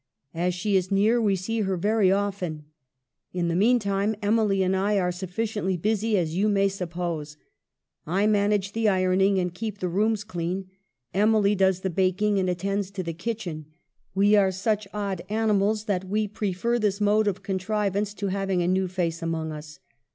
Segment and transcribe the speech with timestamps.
[0.33, 2.65] As she is near we see her very often.
[3.33, 7.37] In the meantime, Emily and I are sufficiently busy, as you may suppose;
[8.07, 10.69] I manage the ironing and keep the rooms clean;
[11.13, 13.67] Emily does the baking and attends to the kitchen.
[14.15, 18.67] We are such odd animals that we prefer this mode of contrivance to having a
[18.67, 19.77] new face among us.